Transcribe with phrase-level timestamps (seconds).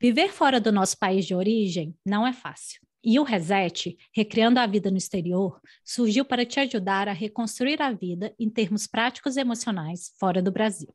[0.00, 2.80] Viver fora do nosso país de origem não é fácil.
[3.02, 7.92] E o Reset, Recriando a Vida no Exterior, surgiu para te ajudar a reconstruir a
[7.92, 10.94] vida em termos práticos e emocionais fora do Brasil.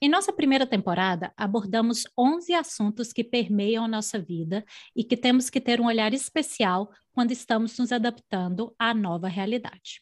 [0.00, 4.64] Em nossa primeira temporada, abordamos 11 assuntos que permeiam a nossa vida
[4.94, 10.00] e que temos que ter um olhar especial quando estamos nos adaptando à nova realidade.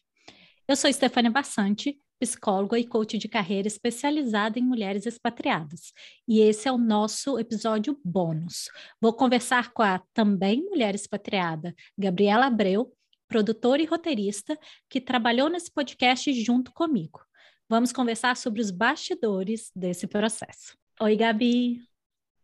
[0.67, 5.91] Eu sou Stefania Bassante, psicóloga e coach de carreira especializada em mulheres expatriadas.
[6.27, 8.69] E esse é o nosso episódio bônus.
[9.01, 12.93] Vou conversar com a também mulher expatriada, Gabriela Abreu,
[13.27, 14.55] produtora e roteirista,
[14.87, 17.19] que trabalhou nesse podcast junto comigo.
[17.67, 20.77] Vamos conversar sobre os bastidores desse processo.
[21.01, 21.81] Oi, Gabi.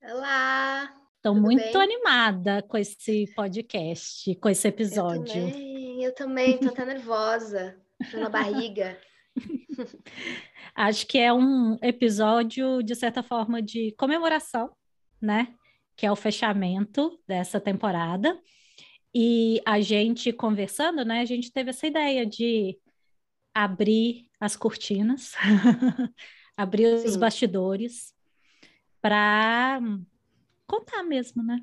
[0.01, 0.91] Olá.
[1.17, 1.83] Estou muito bem?
[1.83, 5.35] animada com esse podcast, com esse episódio.
[5.35, 7.77] Eu também, eu também, estou até nervosa,
[8.13, 8.97] na barriga.
[10.75, 14.71] Acho que é um episódio, de certa forma, de comemoração,
[15.21, 15.53] né?
[15.95, 18.39] Que é o fechamento dessa temporada.
[19.13, 21.21] E a gente conversando, né?
[21.21, 22.77] A gente teve essa ideia de
[23.53, 25.33] abrir as cortinas,
[26.55, 27.07] abrir Sim.
[27.07, 28.13] os bastidores
[29.01, 29.79] para
[30.67, 31.59] contar mesmo, né?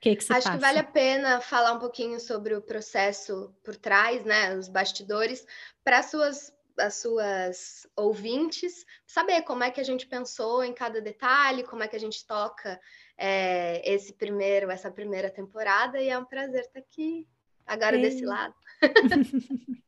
[0.00, 0.50] Que que Acho passa?
[0.50, 4.54] que vale a pena falar um pouquinho sobre o processo por trás, né?
[4.54, 5.46] Os bastidores,
[5.82, 11.64] para suas as suas ouvintes, saber como é que a gente pensou em cada detalhe,
[11.64, 12.80] como é que a gente toca
[13.16, 17.26] é, esse primeiro, essa primeira temporada, e é um prazer estar aqui
[17.66, 18.54] agora desse lado.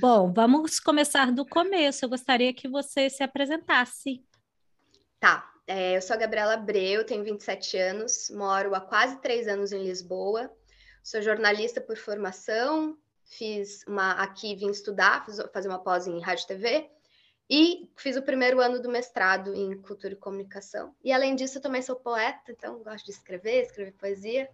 [0.00, 2.04] Bom, vamos começar do começo.
[2.04, 4.22] Eu gostaria que você se apresentasse.
[5.18, 9.72] Tá, é, eu sou a Gabriela Abreu, tenho 27 anos, moro há quase três anos
[9.72, 10.52] em Lisboa,
[11.02, 12.98] sou jornalista por formação,
[13.38, 16.90] fiz uma aqui vim estudar, fiz, fazer uma pós em rádio e TV
[17.50, 20.94] e fiz o primeiro ano do mestrado em cultura e comunicação.
[21.02, 24.48] E além disso, eu também sou poeta, então gosto de escrever, escrever poesia.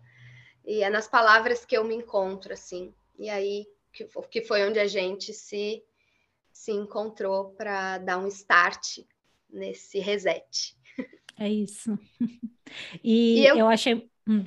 [0.64, 2.92] E é nas palavras que eu me encontro assim.
[3.18, 5.82] E aí que, que foi onde a gente se
[6.52, 8.98] se encontrou para dar um start
[9.48, 10.76] nesse reset.
[11.38, 11.98] É isso.
[13.02, 13.56] E, e eu...
[13.56, 13.66] eu...
[13.66, 14.08] achei.
[14.28, 14.44] Hum.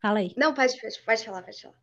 [0.00, 0.34] Fala aí.
[0.36, 1.76] Não, pode, pode, pode falar, pode falar.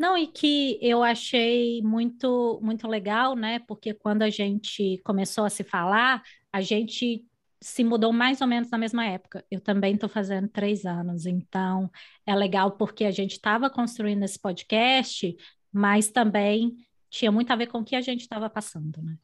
[0.00, 3.58] Não, e que eu achei muito, muito legal, né?
[3.68, 7.22] Porque quando a gente começou a se falar, a gente
[7.60, 9.44] se mudou mais ou menos na mesma época.
[9.50, 11.90] Eu também estou fazendo três anos, então
[12.24, 15.36] é legal porque a gente estava construindo esse podcast,
[15.70, 16.78] mas também
[17.10, 19.18] tinha muito a ver com o que a gente estava passando, né?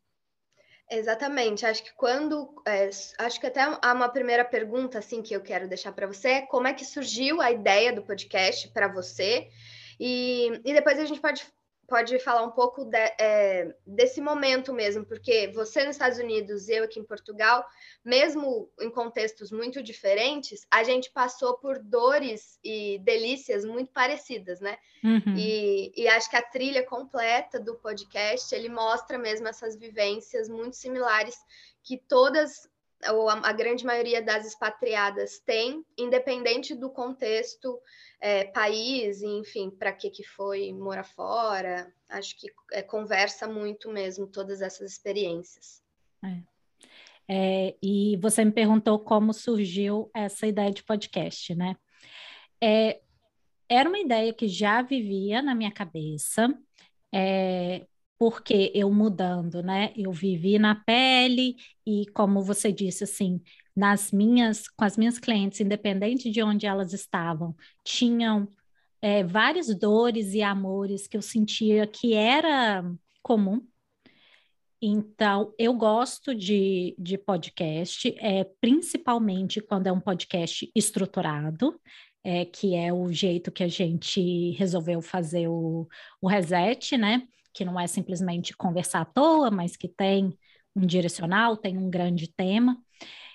[0.90, 1.64] Exatamente.
[1.64, 2.54] Acho que quando.
[2.66, 6.28] É, acho que até há uma primeira pergunta assim que eu quero deixar para você:
[6.28, 9.48] é como é que surgiu a ideia do podcast para você?
[9.98, 11.46] E, e depois a gente pode,
[11.88, 16.84] pode falar um pouco de, é, desse momento mesmo, porque você nos Estados Unidos, eu
[16.84, 17.64] aqui em Portugal,
[18.04, 24.76] mesmo em contextos muito diferentes, a gente passou por dores e delícias muito parecidas, né?
[25.02, 25.36] Uhum.
[25.36, 30.76] E, e acho que a trilha completa do podcast ele mostra mesmo essas vivências muito
[30.76, 31.36] similares
[31.82, 32.68] que todas
[33.10, 37.78] ou a, a, grande maioria das expatriadas tem, independente do contexto,
[38.20, 41.92] é, país, enfim, para que que foi morar fora.
[42.08, 45.82] Acho que é, conversa muito mesmo todas essas experiências.
[46.24, 46.56] É.
[47.28, 51.76] É, e você me perguntou como surgiu essa ideia de podcast, né?
[52.62, 53.00] É,
[53.68, 56.48] era uma ideia que já vivia na minha cabeça,
[57.12, 57.84] é,
[58.18, 59.92] porque eu mudando, né?
[59.96, 61.56] Eu vivi na pele
[61.86, 63.40] e, como você disse, assim,
[63.74, 67.54] nas minhas, com as minhas clientes, independente de onde elas estavam,
[67.84, 68.48] tinham
[69.02, 72.84] é, várias dores e amores que eu sentia que era
[73.22, 73.60] comum.
[74.80, 81.80] Então, eu gosto de, de podcast, é, principalmente quando é um podcast estruturado,
[82.22, 85.86] é, que é o jeito que a gente resolveu fazer o,
[86.20, 87.26] o reset, né?
[87.56, 90.38] Que não é simplesmente conversar à toa, mas que tem
[90.74, 92.78] um direcional, tem um grande tema.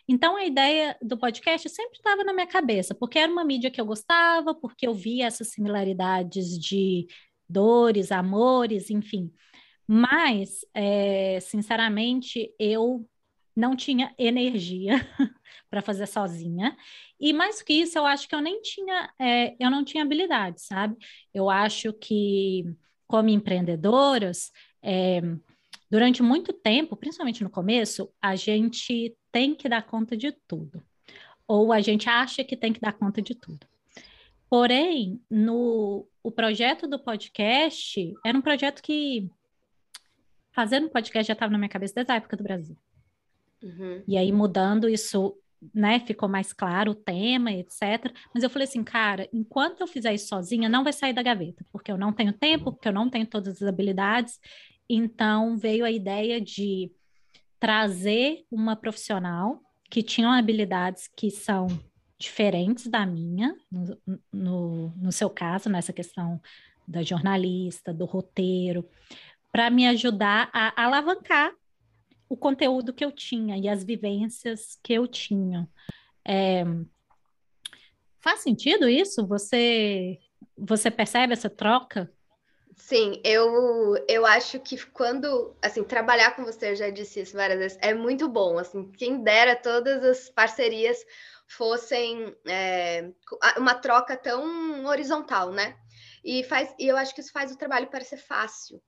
[0.08, 3.82] Então, a ideia do podcast sempre estava na minha cabeça, porque era uma mídia que
[3.82, 7.08] eu gostava, porque eu via essas similaridades de
[7.50, 9.32] dores, amores, enfim.
[9.88, 13.08] Mas, é, sinceramente, eu
[13.56, 14.94] não tinha energia
[15.70, 16.78] para fazer sozinha.
[17.20, 20.62] E mais que isso, eu acho que eu nem tinha, é, eu não tinha habilidade,
[20.62, 20.96] sabe?
[21.34, 22.66] Eu acho que
[23.12, 25.22] como empreendedoras, é,
[25.90, 30.82] durante muito tempo, principalmente no começo, a gente tem que dar conta de tudo.
[31.46, 33.68] Ou a gente acha que tem que dar conta de tudo.
[34.50, 39.30] Porém, no o projeto do podcast era um projeto que
[40.52, 42.78] fazendo podcast já estava na minha cabeça desde a época do Brasil.
[43.62, 44.04] Uhum.
[44.08, 45.38] E aí, mudando isso
[45.74, 48.12] né, ficou mais claro o tema, etc.
[48.34, 51.64] Mas eu falei assim, cara, enquanto eu fizer isso sozinha, não vai sair da gaveta,
[51.72, 54.40] porque eu não tenho tempo, porque eu não tenho todas as habilidades.
[54.90, 56.92] Então veio a ideia de
[57.60, 61.68] trazer uma profissional que tinha habilidades que são
[62.18, 63.98] diferentes da minha, no,
[64.32, 66.42] no, no seu caso, nessa questão
[66.88, 68.88] da jornalista, do roteiro,
[69.52, 71.52] para me ajudar a alavancar
[72.32, 75.68] o conteúdo que eu tinha e as vivências que eu tinha.
[76.26, 76.64] É...
[78.22, 79.28] Faz sentido isso?
[79.28, 80.18] Você
[80.58, 82.10] você percebe essa troca?
[82.78, 87.60] Sim, eu, eu acho que quando, assim, trabalhar com você, eu já disse isso várias
[87.60, 90.98] vezes, é muito bom, assim, quem dera todas as parcerias
[91.48, 93.12] fossem é,
[93.58, 95.78] uma troca tão horizontal, né?
[96.24, 98.82] E, faz, e eu acho que isso faz o trabalho parecer fácil,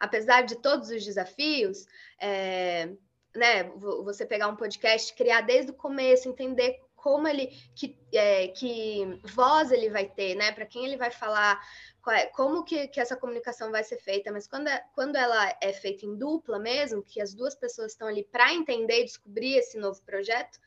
[0.00, 1.86] apesar de todos os desafios,
[2.18, 2.90] é,
[3.36, 3.64] né,
[4.04, 9.70] você pegar um podcast, criar desde o começo, entender como ele, que, é, que voz
[9.70, 11.60] ele vai ter, né, para quem ele vai falar,
[12.08, 15.72] é, como que, que, essa comunicação vai ser feita, mas quando, é, quando ela é
[15.72, 19.78] feita em dupla mesmo, que as duas pessoas estão ali para entender e descobrir esse
[19.78, 20.58] novo projeto,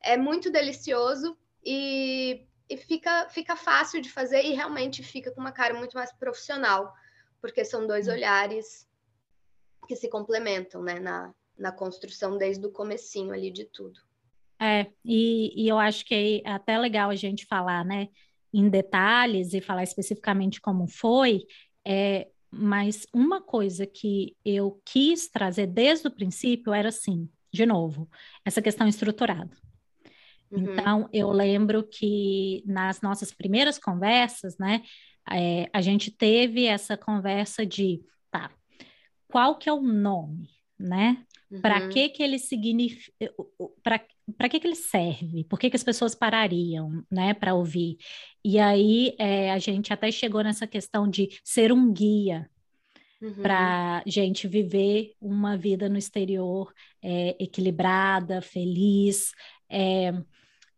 [0.00, 5.52] é muito delicioso e, e fica, fica fácil de fazer e realmente fica com uma
[5.52, 6.94] cara muito mais profissional
[7.44, 8.12] porque são dois hum.
[8.12, 8.88] olhares
[9.86, 14.00] que se complementam, né, na, na construção desde o comecinho ali de tudo.
[14.58, 18.08] É, e, e eu acho que é até legal a gente falar, né,
[18.50, 21.42] em detalhes e falar especificamente como foi,
[21.86, 28.08] é, mas uma coisa que eu quis trazer desde o princípio era assim, de novo,
[28.42, 29.54] essa questão estruturada.
[30.50, 30.72] Uhum.
[30.72, 34.80] Então, eu lembro que nas nossas primeiras conversas, né,
[35.30, 38.50] é, a gente teve essa conversa de, tá,
[39.28, 40.48] qual que é o nome,
[40.78, 41.24] né?
[41.50, 41.60] Uhum.
[41.60, 43.12] Para que que ele significa,
[44.36, 45.44] para que que ele serve?
[45.44, 47.96] Por que que as pessoas parariam, né, para ouvir?
[48.44, 52.48] E aí é, a gente até chegou nessa questão de ser um guia,
[53.22, 53.32] Uhum.
[53.40, 56.70] para gente viver uma vida no exterior
[57.02, 59.32] é, equilibrada, feliz.
[59.70, 60.12] É,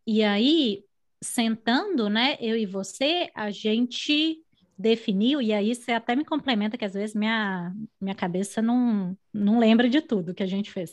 [0.06, 0.84] e aí
[1.22, 4.42] sentando, né, eu e você, a gente
[4.78, 9.58] definiu, e aí você até me complementa que às vezes minha, minha cabeça não, não
[9.58, 10.92] lembra de tudo que a gente fez,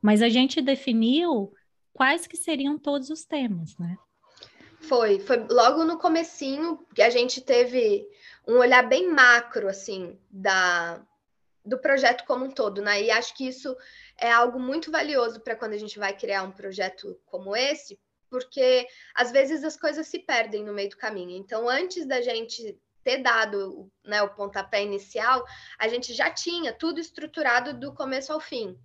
[0.00, 1.52] mas a gente definiu
[1.92, 3.96] quais que seriam todos os temas, né?
[4.80, 8.06] Foi, foi logo no comecinho que a gente teve
[8.46, 11.02] um olhar bem macro, assim, da,
[11.64, 13.02] do projeto como um todo, né?
[13.02, 13.74] E acho que isso
[14.18, 17.98] é algo muito valioso para quando a gente vai criar um projeto como esse,
[18.34, 18.84] porque
[19.14, 21.30] às vezes as coisas se perdem no meio do caminho.
[21.36, 25.44] Então, antes da gente ter dado né, o pontapé inicial,
[25.78, 28.76] a gente já tinha tudo estruturado do começo ao fim.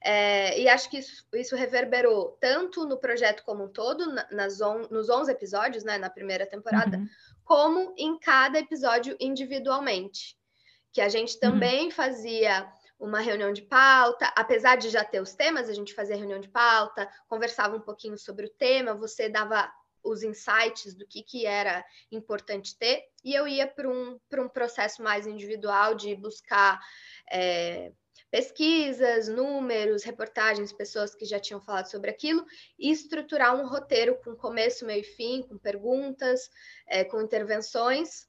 [0.00, 4.86] É, e acho que isso, isso, reverberou tanto no projeto como um todo, nas on,
[4.90, 7.08] nos 11 episódios, né, na primeira temporada, uhum.
[7.44, 10.34] como em cada episódio individualmente.
[10.94, 11.40] Que a gente uhum.
[11.40, 11.90] também uhum.
[11.90, 12.66] fazia
[13.04, 16.48] uma reunião de pauta, apesar de já ter os temas, a gente fazia reunião de
[16.48, 19.70] pauta, conversava um pouquinho sobre o tema, você dava
[20.02, 25.02] os insights do que, que era importante ter, e eu ia para um, um processo
[25.02, 26.80] mais individual de buscar
[27.30, 27.92] é,
[28.30, 32.44] pesquisas, números, reportagens, pessoas que já tinham falado sobre aquilo,
[32.78, 36.48] e estruturar um roteiro com começo, meio e fim, com perguntas,
[36.86, 38.26] é, com intervenções,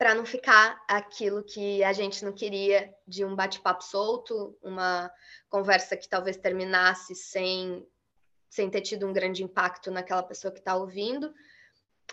[0.00, 5.12] para não ficar aquilo que a gente não queria de um bate-papo solto, uma
[5.46, 7.86] conversa que talvez terminasse sem,
[8.48, 11.34] sem ter tido um grande impacto naquela pessoa que está ouvindo.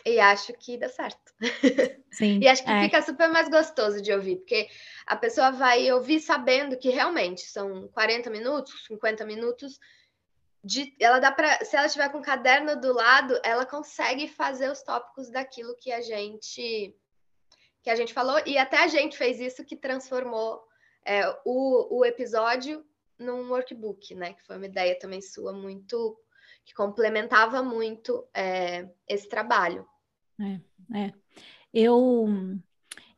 [0.06, 1.34] E acho que dá certo.
[2.12, 2.84] Sim, e acho que é.
[2.84, 4.68] fica super mais gostoso de ouvir, porque
[5.06, 9.80] a pessoa vai ouvir sabendo que realmente são 40 minutos, 50 minutos.
[10.62, 14.70] De, ela dá para, se ela estiver com o caderno do lado, ela consegue fazer
[14.70, 16.94] os tópicos daquilo que a gente
[17.84, 20.62] que a gente falou, e até a gente fez isso que transformou
[21.06, 22.86] é, o, o episódio
[23.18, 24.34] num workbook, né?
[24.34, 26.18] Que foi uma ideia também sua muito
[26.66, 29.88] que complementava muito é, esse trabalho.
[30.40, 31.14] É, é.
[31.74, 32.28] Eu,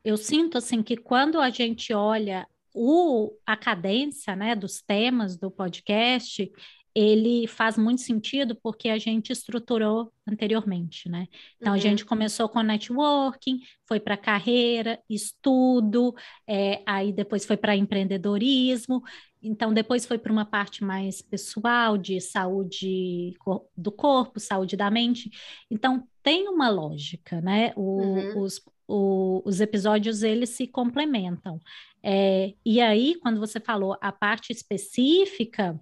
[0.04, 5.50] eu sinto assim que quando a gente olha o, a cadência né, dos temas do
[5.50, 6.52] podcast,
[6.96, 11.28] ele faz muito sentido porque a gente estruturou anteriormente, né?
[11.58, 11.80] Então, uhum.
[11.80, 16.14] a gente começou com networking, foi para carreira, estudo,
[16.48, 19.04] é, aí depois foi para empreendedorismo,
[19.42, 23.34] então depois foi para uma parte mais pessoal, de saúde
[23.76, 25.30] do corpo, saúde da mente.
[25.70, 27.72] Então, tem uma lógica, né?
[27.76, 28.42] O, uhum.
[28.42, 31.60] os, o, os episódios, eles se complementam.
[32.04, 35.80] É, e aí, quando você falou a parte específica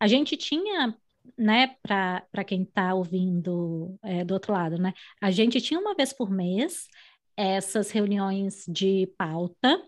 [0.00, 0.96] a gente tinha
[1.36, 4.92] né, para quem está ouvindo é, do outro lado, né?
[5.20, 6.88] A gente tinha uma vez por mês
[7.36, 9.82] essas reuniões de pauta,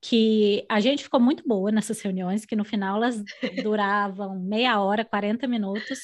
[0.00, 3.22] que a gente ficou muito boa nessas reuniões, que no final elas
[3.62, 6.00] duravam meia hora, 40 minutos,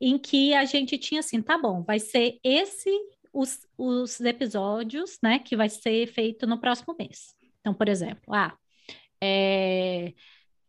[0.00, 2.90] em que a gente tinha assim, tá bom, vai ser esse
[3.32, 7.34] os, os episódios, né, que vai ser feito no próximo mês.
[7.60, 8.56] Então, por exemplo, ah,
[9.22, 10.12] é,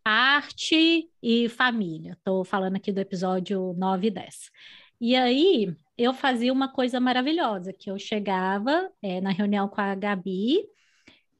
[0.09, 2.13] arte e família.
[2.13, 4.51] Estou falando aqui do episódio 9 e 10.
[4.99, 9.93] E aí eu fazia uma coisa maravilhosa, que eu chegava é, na reunião com a
[9.95, 10.63] Gabi,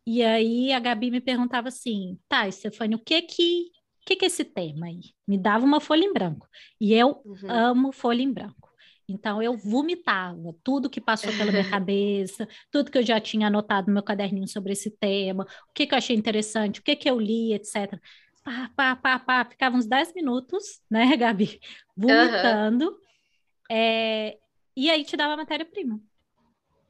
[0.06, 3.72] e aí a Gabi me perguntava assim, tá, Stefania, o que que,
[4.06, 5.02] que que é esse tema aí?
[5.28, 6.48] Me dava uma folha em branco.
[6.80, 7.50] E eu uhum.
[7.52, 8.68] amo folha em branco.
[9.10, 13.88] Então eu vomitava tudo que passou pela minha cabeça, tudo que eu já tinha anotado
[13.88, 17.10] no meu caderninho sobre esse tema, o que, que eu achei interessante, o que, que
[17.10, 18.00] eu li, etc.
[18.48, 21.60] Pá, pá, pá, pá, ficava uns 10 minutos, né, Gabi?
[21.98, 22.92] Vomitando.
[22.92, 22.98] Uhum.
[23.70, 24.38] É,
[24.74, 26.00] e aí te dava a matéria-prima.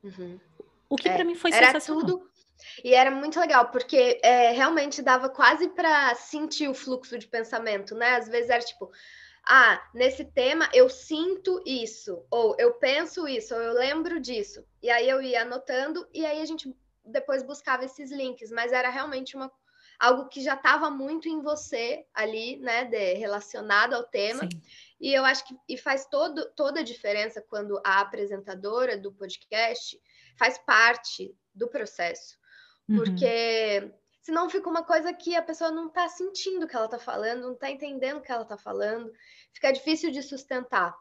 [0.04, 0.40] Uhum.
[0.88, 2.06] O que é, para mim foi era sensacional.
[2.06, 2.30] Tudo,
[2.84, 7.96] e era muito legal, porque é, realmente dava quase para sentir o fluxo de pensamento,
[7.96, 8.18] né?
[8.18, 8.92] Às vezes era tipo,
[9.44, 14.64] ah, nesse tema eu sinto isso, ou eu penso isso, ou eu lembro disso.
[14.84, 16.72] E aí eu ia anotando, e aí a gente
[17.04, 19.52] depois buscava esses links, mas era realmente uma
[20.00, 24.42] algo que já estava muito em você ali, né, de, relacionado ao tema.
[24.42, 24.62] Sim.
[25.00, 30.00] E eu acho que e faz todo, toda a diferença quando a apresentadora do podcast
[30.38, 32.38] faz parte do processo.
[32.88, 32.98] Uhum.
[32.98, 37.00] Porque senão fica uma coisa que a pessoa não está sentindo o que ela está
[37.00, 39.12] falando, não está entendendo o que ela está falando,
[39.54, 40.96] fica difícil de sustentar.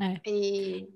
[0.00, 0.20] É.
[0.28, 0.88] E...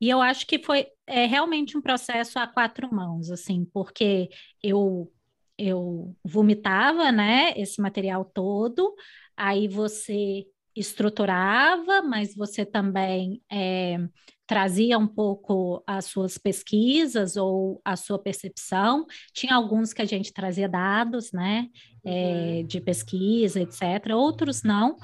[0.00, 4.28] e eu acho que foi é, realmente um processo a quatro mãos, assim, porque
[4.62, 5.12] eu
[5.60, 8.94] eu vomitava, né, esse material todo,
[9.36, 13.98] aí você estruturava, mas você também é,
[14.46, 19.04] trazia um pouco as suas pesquisas ou a sua percepção.
[19.34, 21.68] Tinha alguns que a gente trazia dados, né,
[22.02, 24.14] é, de pesquisa, etc.
[24.14, 24.96] Outros não.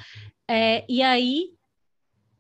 [0.49, 1.51] É, e aí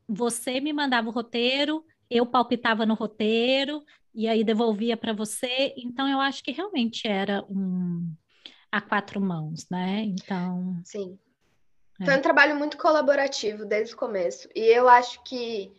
[0.08, 3.82] você me mandava o roteiro, eu palpitava no roteiro
[4.16, 5.74] e aí devolvia para você.
[5.76, 8.10] Então eu acho que realmente era um
[8.72, 10.02] a quatro mãos, né?
[10.02, 10.80] Então.
[10.84, 11.18] Sim.
[12.04, 14.48] Foi um trabalho muito colaborativo desde o começo.
[14.54, 15.72] E eu acho que,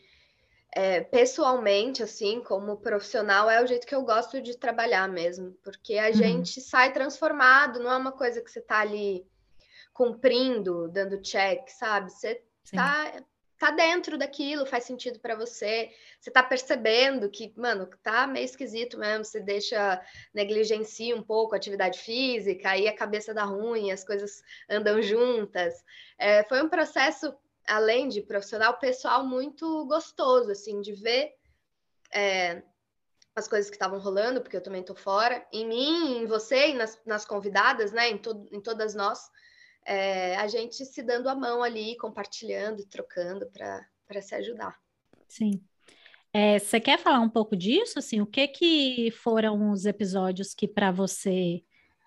[0.74, 5.52] é, pessoalmente, assim, como profissional, é o jeito que eu gosto de trabalhar mesmo.
[5.64, 6.14] Porque a uhum.
[6.14, 9.28] gente sai transformado, não é uma coisa que você tá ali
[9.94, 12.12] cumprindo, dando check, sabe?
[12.12, 12.76] Você Sim.
[13.58, 15.92] Tá dentro daquilo, faz sentido para você.
[16.20, 20.02] Você tá percebendo que, mano, tá meio esquisito mesmo, você deixa
[20.34, 25.74] negligencia um pouco a atividade física, aí a cabeça dá ruim, as coisas andam juntas.
[26.18, 27.34] É, foi um processo,
[27.66, 31.34] além de profissional, pessoal muito gostoso, assim, de ver
[32.14, 32.62] é,
[33.36, 36.74] as coisas que estavam rolando, porque eu também tô fora, em mim, em você e
[36.74, 39.30] nas, nas convidadas, né, em, to em todas nós
[39.88, 44.78] é, a gente se dando a mão ali, compartilhando, trocando para se ajudar.
[45.30, 45.64] Sim.
[46.34, 47.98] É, você quer falar um pouco disso?
[47.98, 51.64] Assim, o que que foram os episódios que para você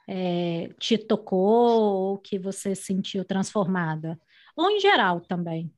[0.06, 4.20] é, te tocou ou que você sentiu transformada?
[4.54, 5.72] Ou em geral também?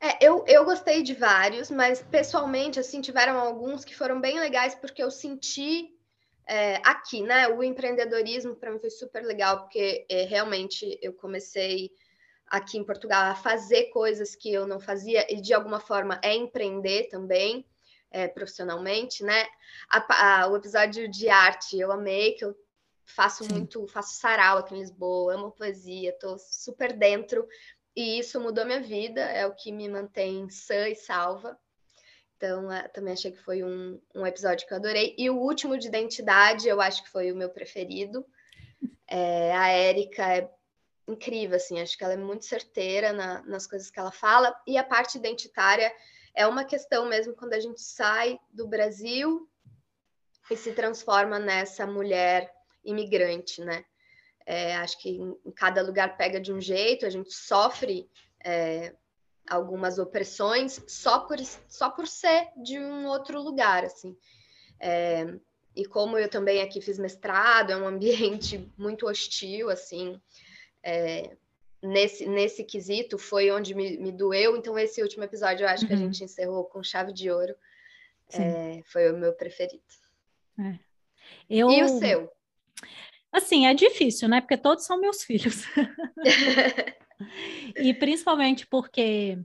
[0.00, 4.74] É, eu, eu gostei de vários, mas pessoalmente, assim, tiveram alguns que foram bem legais
[4.74, 5.97] porque eu senti
[6.48, 7.48] é, aqui, né?
[7.48, 11.92] O empreendedorismo para mim foi super legal, porque é, realmente eu comecei
[12.46, 16.34] aqui em Portugal a fazer coisas que eu não fazia e de alguma forma é
[16.34, 17.64] empreender também.
[18.10, 19.46] É, profissionalmente, né?
[19.90, 22.56] A, a, o episódio de arte eu amei, que eu
[23.04, 23.50] faço Sim.
[23.52, 27.46] muito, faço sarau aqui em Lisboa, amo poesia, tô super dentro
[27.94, 31.58] e isso mudou minha vida, é o que me mantém sã e salva.
[32.38, 35.12] Então, também achei que foi um, um episódio que eu adorei.
[35.18, 38.24] E o último de identidade, eu acho que foi o meu preferido.
[39.08, 40.48] É, a Érica é
[41.08, 44.54] incrível, assim, acho que ela é muito certeira na, nas coisas que ela fala.
[44.68, 45.92] E a parte identitária
[46.32, 49.50] é uma questão mesmo quando a gente sai do Brasil
[50.48, 52.54] e se transforma nessa mulher
[52.84, 53.84] imigrante, né?
[54.46, 58.08] É, acho que em, em, cada lugar pega de um jeito, a gente sofre.
[58.44, 58.94] É,
[59.48, 61.38] algumas opressões só por,
[61.68, 64.16] só por ser de um outro lugar, assim.
[64.80, 65.26] É,
[65.74, 70.20] e como eu também aqui fiz mestrado, é um ambiente muito hostil, assim,
[70.82, 71.36] é,
[71.82, 75.88] nesse, nesse quesito foi onde me, me, doeu, então esse último episódio eu acho uhum.
[75.88, 76.02] que a uhum.
[76.04, 77.54] gente encerrou com chave de ouro,
[78.32, 79.82] é, foi o meu preferido.
[80.58, 80.78] É.
[81.48, 81.70] Eu...
[81.70, 82.30] E o seu?
[83.30, 84.40] Assim, é difícil, né?
[84.40, 85.64] Porque todos são meus filhos.
[87.76, 89.38] e principalmente porque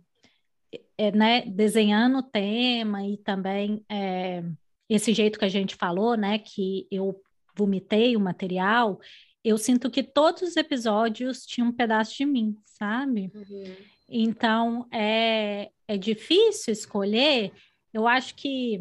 [0.98, 4.44] é, né, desenhando o tema e também é,
[4.90, 7.20] esse jeito que a gente falou, né, que eu
[7.56, 9.00] vomitei o material,
[9.44, 13.32] eu sinto que todos os episódios tinham um pedaço de mim, sabe?
[13.34, 13.76] Uhum.
[14.10, 17.52] Então, é, é difícil escolher.
[17.94, 18.80] Eu acho que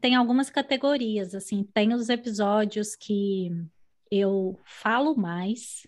[0.00, 3.50] tem algumas categorias, assim, tem os episódios que
[4.10, 5.86] eu falo mais,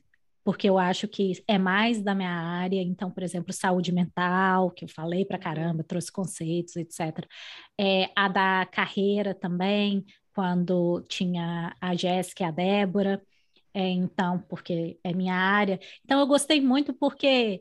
[0.48, 2.80] porque eu acho que é mais da minha área.
[2.80, 7.28] Então, por exemplo, saúde mental, que eu falei para caramba, trouxe conceitos, etc.
[7.78, 13.22] É, a da carreira também, quando tinha a Jéssica e a Débora.
[13.74, 15.78] É, então, porque é minha área.
[16.02, 17.60] Então, eu gostei muito porque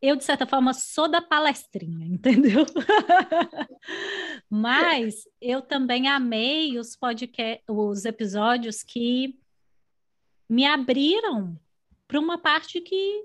[0.00, 2.64] eu, de certa forma, sou da palestrinha, entendeu?
[4.48, 9.38] Mas eu também amei os podcast, os episódios que
[10.48, 11.60] me abriram
[12.12, 13.24] para uma parte que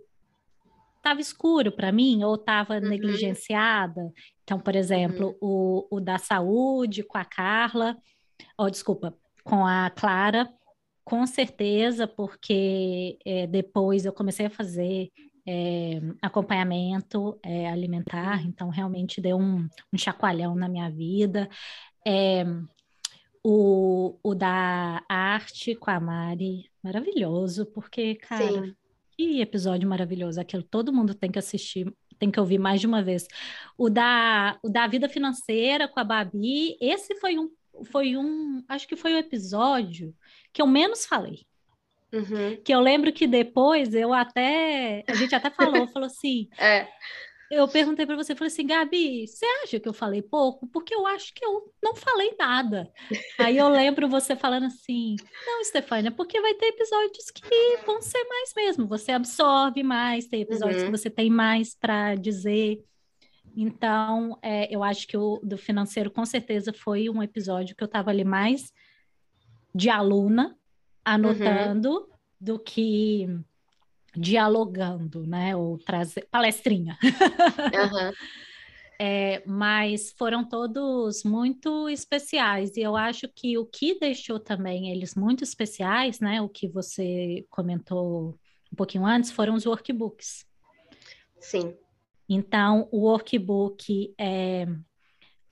[0.96, 2.88] estava escuro para mim ou estava uhum.
[2.88, 4.14] negligenciada.
[4.46, 5.88] Então, por exemplo, uhum.
[5.90, 7.98] o, o da saúde com a Carla,
[8.58, 9.14] oh, desculpa,
[9.44, 10.50] com a Clara,
[11.04, 15.10] com certeza, porque é, depois eu comecei a fazer
[15.46, 21.50] é, acompanhamento é, alimentar, então realmente deu um, um chacoalhão na minha vida.
[23.50, 28.76] O, o da arte com a Mari, maravilhoso, porque, cara, Sim.
[29.16, 30.42] que episódio maravilhoso.
[30.42, 31.90] Aquilo todo mundo tem que assistir,
[32.20, 33.26] tem que ouvir mais de uma vez.
[33.78, 37.50] O da, o da vida financeira com a Babi, esse foi um,
[37.86, 40.14] foi um, acho que foi o episódio
[40.52, 41.46] que eu menos falei.
[42.12, 42.62] Uhum.
[42.62, 46.86] Que eu lembro que depois eu até, a gente até falou, falou assim, é
[47.50, 50.68] eu perguntei para você, falei assim, Gabi, você acha que eu falei pouco?
[50.68, 52.92] Porque eu acho que eu não falei nada.
[53.40, 58.24] Aí eu lembro você falando assim, não, Stefania, porque vai ter episódios que vão ser
[58.26, 58.88] mais mesmo.
[58.88, 60.92] Você absorve mais, tem episódios uhum.
[60.92, 62.84] que você tem mais para dizer.
[63.56, 67.88] Então, é, eu acho que o do financeiro com certeza foi um episódio que eu
[67.88, 68.74] estava ali mais
[69.74, 70.58] de aluna,
[71.04, 72.08] anotando, uhum.
[72.40, 73.28] do que
[74.18, 75.56] dialogando, né?
[75.56, 76.98] Ou trazer palestrinha.
[77.04, 78.12] Uhum.
[79.00, 85.16] é, mas foram todos muito especiais e eu acho que o que deixou também eles
[85.16, 86.42] muito especiais, né?
[86.42, 88.38] O que você comentou
[88.72, 90.46] um pouquinho antes foram os workbooks.
[91.40, 91.76] Sim.
[92.28, 94.66] Então, o workbook é,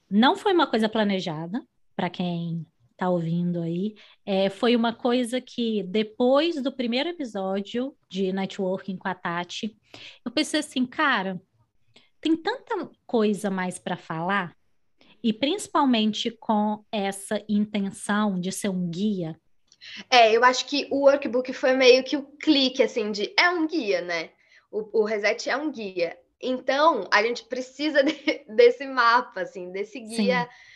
[0.10, 3.94] não foi uma coisa planejada, para quem está ouvindo aí,
[4.26, 9.78] é, foi uma coisa que depois do primeiro episódio de Networking com a Tati,
[10.24, 11.40] eu pensei assim, cara,
[12.22, 14.56] tem tanta coisa mais para falar,
[15.22, 19.40] e principalmente com essa intenção de ser um guia.
[20.10, 23.68] É, eu acho que o workbook foi meio que o clique, assim, de é um
[23.68, 24.30] guia, né?
[24.72, 26.18] O, o Reset é um guia.
[26.42, 30.44] Então, a gente precisa de, desse mapa, assim, desse guia.
[30.44, 30.75] Sim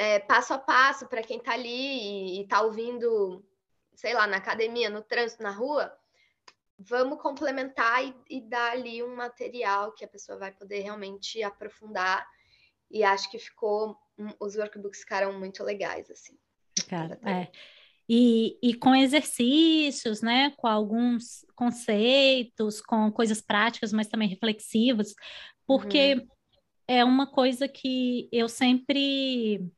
[0.00, 3.44] é, passo a passo para quem está ali e está ouvindo,
[3.94, 5.94] sei lá, na academia, no trânsito, na rua,
[6.78, 12.26] vamos complementar e, e, dar ali um material que a pessoa vai poder realmente aprofundar.
[12.90, 13.94] E acho que ficou,
[14.40, 16.38] os workbooks ficaram muito legais, assim.
[16.88, 17.48] Cara, é.
[18.08, 20.54] E, e com exercícios, né?
[20.56, 25.14] Com alguns conceitos, com coisas práticas, mas também reflexivas,
[25.66, 26.28] porque uhum.
[26.88, 29.70] é uma coisa que eu sempre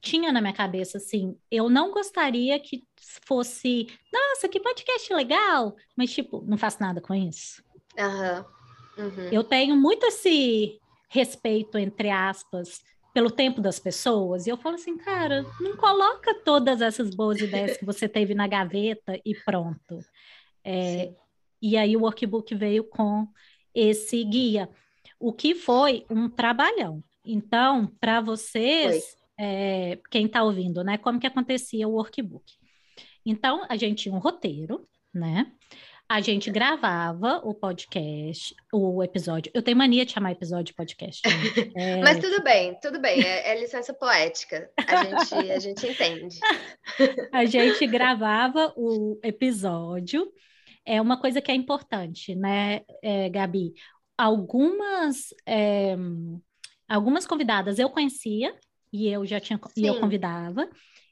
[0.00, 2.84] tinha na minha cabeça assim, eu não gostaria que
[3.26, 7.62] fosse, nossa, que podcast legal, mas tipo, não faço nada com isso.
[7.98, 8.44] Uhum.
[9.04, 9.28] Uhum.
[9.30, 12.82] Eu tenho muito esse respeito, entre aspas,
[13.12, 17.76] pelo tempo das pessoas, e eu falo assim, cara, não coloca todas essas boas ideias
[17.76, 19.98] que você teve na gaveta e pronto.
[20.64, 21.12] É,
[21.60, 23.26] e aí o workbook veio com
[23.74, 24.68] esse guia,
[25.18, 27.02] o que foi um trabalhão.
[27.24, 30.98] Então, para vocês, foi é, quem está ouvindo, né?
[30.98, 32.44] Como que acontecia o workbook.
[33.24, 35.50] Então, a gente tinha um roteiro, né?
[36.06, 39.50] A gente gravava o podcast, o episódio.
[39.54, 41.22] Eu tenho mania de chamar episódio de podcast.
[41.74, 42.00] É...
[42.00, 43.22] Mas tudo bem, tudo bem.
[43.22, 44.70] É, é, licença poética.
[44.76, 46.38] A gente, a gente entende.
[47.32, 50.30] a gente gravava o episódio.
[50.84, 53.72] É uma coisa que é importante, né, é, Gabi?
[54.18, 55.96] Algumas, é,
[56.88, 58.54] algumas convidadas eu conhecia,
[58.92, 59.82] e eu já tinha Sim.
[59.82, 60.68] e eu convidava,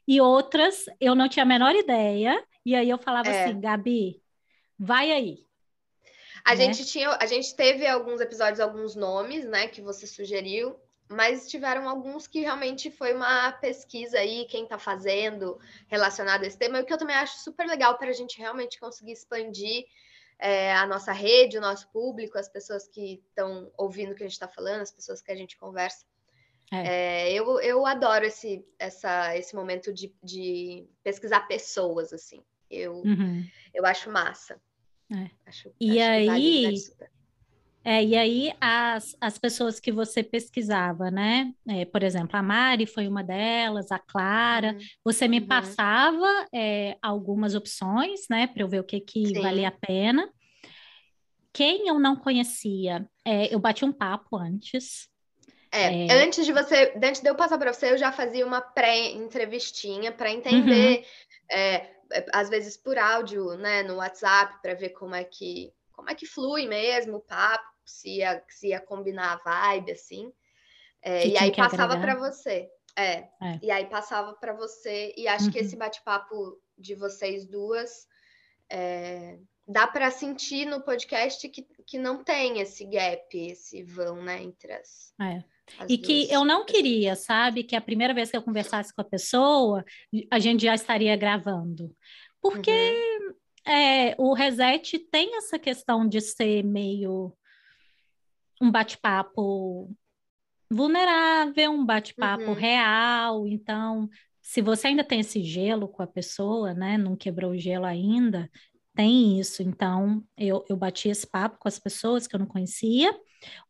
[0.07, 3.45] e outras eu não tinha a menor ideia, e aí eu falava é.
[3.45, 4.21] assim, Gabi,
[4.77, 5.45] vai aí.
[6.43, 6.57] A né?
[6.57, 11.89] gente tinha, a gente teve alguns episódios, alguns nomes, né, que você sugeriu, mas tiveram
[11.89, 16.85] alguns que realmente foi uma pesquisa aí, quem está fazendo relacionado a esse tema, o
[16.85, 19.85] que eu também acho super legal para a gente realmente conseguir expandir
[20.37, 24.27] é, a nossa rede, o nosso público, as pessoas que estão ouvindo o que a
[24.27, 26.05] gente está falando, as pessoas que a gente conversa.
[26.71, 26.87] É.
[27.27, 32.43] É, eu, eu adoro esse, essa, esse momento de, de pesquisar pessoas, assim.
[32.69, 33.43] Eu, uhum.
[33.73, 34.61] eu acho massa.
[35.11, 35.29] É.
[35.47, 36.73] Acho, e acho aí,
[37.83, 41.51] é, e aí as, as pessoas que você pesquisava, né?
[41.67, 44.73] É, por exemplo, a Mari foi uma delas, a Clara.
[44.73, 44.79] Uhum.
[45.05, 45.47] Você me uhum.
[45.47, 48.45] passava é, algumas opções, né?
[48.47, 50.29] Para eu ver o que, que valia a pena.
[51.51, 55.09] Quem eu não conhecia, é, eu bati um papo antes.
[55.71, 58.61] É, é, antes de você, antes de eu passar para você, eu já fazia uma
[58.61, 61.57] pré-entrevistinha para entender, uhum.
[61.57, 61.89] é,
[62.33, 66.25] às vezes por áudio, né, no WhatsApp, para ver como é que como é que
[66.25, 70.31] flui mesmo o papo, se ia, se ia combinar a vibe, assim.
[71.01, 72.69] É, e aí passava para você.
[72.95, 75.51] É, é, E aí passava para você, e acho uhum.
[75.51, 78.07] que esse bate-papo de vocês duas
[78.69, 84.41] é, dá para sentir no podcast que, que não tem esse gap, esse vão, né,
[84.41, 85.13] entre as.
[85.21, 85.43] É.
[85.77, 89.01] As e que eu não queria, sabe, que a primeira vez que eu conversasse com
[89.01, 89.83] a pessoa,
[90.31, 91.95] a gente já estaria gravando.
[92.41, 97.31] Porque uhum é, o reset tem essa questão de ser meio
[98.59, 99.95] um bate-papo
[100.69, 102.53] vulnerável, um bate-papo uhum.
[102.53, 103.47] real.
[103.47, 104.09] Então,
[104.41, 106.97] se você ainda tem esse gelo com a pessoa, né?
[106.97, 108.49] Não quebrou o gelo ainda,
[108.95, 109.63] tem isso.
[109.63, 113.17] Então, eu, eu bati esse papo com as pessoas que eu não conhecia.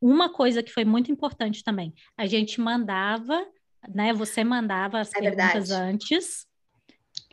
[0.02, 3.46] Uma coisa que foi muito importante também, a gente mandava,
[3.94, 4.14] né?
[4.14, 5.92] Você mandava as é perguntas verdade.
[5.92, 6.50] antes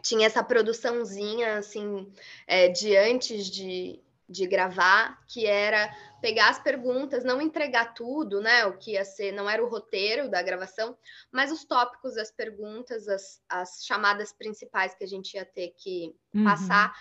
[0.06, 2.12] tinha essa produçãozinha, assim,
[2.46, 8.64] é, de antes de, de gravar, que era pegar as perguntas, não entregar tudo, né?
[8.66, 10.96] O que ia ser, não era o roteiro da gravação,
[11.32, 16.14] mas os tópicos das perguntas, as, as chamadas principais que a gente ia ter que
[16.32, 16.44] uhum.
[16.44, 16.94] passar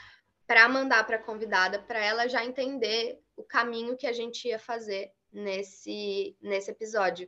[0.48, 4.60] para mandar para a convidada, para ela já entender o caminho que a gente ia
[4.60, 7.28] fazer nesse, nesse episódio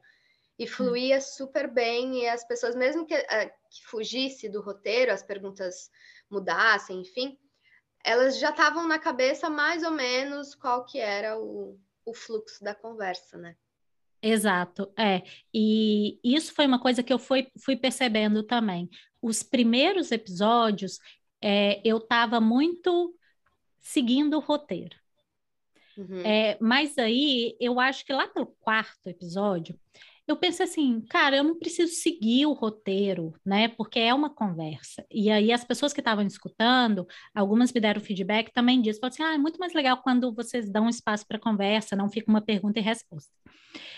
[0.57, 0.67] e hum.
[0.67, 5.89] fluía super bem e as pessoas mesmo que, uh, que fugisse do roteiro, as perguntas
[6.29, 7.37] mudassem, enfim,
[8.03, 12.73] elas já estavam na cabeça mais ou menos qual que era o, o fluxo da
[12.73, 13.55] conversa, né?
[14.21, 15.23] Exato, é.
[15.53, 18.89] E isso foi uma coisa que eu fui, fui percebendo também.
[19.21, 20.99] Os primeiros episódios,
[21.41, 23.15] é, eu estava muito
[23.79, 24.95] seguindo o roteiro.
[25.97, 26.21] Uhum.
[26.21, 29.79] É, mas aí, eu acho que lá pelo quarto episódio,
[30.27, 33.69] eu pensei assim, cara, eu não preciso seguir o roteiro, né?
[33.69, 35.05] Porque é uma conversa.
[35.09, 39.23] E aí as pessoas que estavam escutando, algumas me deram feedback também disso, falaram assim,
[39.23, 42.77] ah, é muito mais legal quando vocês dão espaço para conversa, não fica uma pergunta
[42.77, 43.31] e resposta.